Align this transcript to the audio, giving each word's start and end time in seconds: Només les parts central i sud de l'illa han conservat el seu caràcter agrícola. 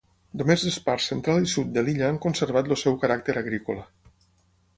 Només 0.41 0.61
les 0.67 0.77
parts 0.87 1.09
central 1.11 1.45
i 1.47 1.51
sud 1.51 1.69
de 1.75 1.83
l'illa 1.89 2.09
han 2.09 2.19
conservat 2.27 2.73
el 2.73 2.81
seu 2.85 2.97
caràcter 3.05 3.37
agrícola. 3.45 3.87